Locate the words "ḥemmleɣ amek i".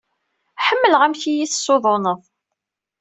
0.65-1.31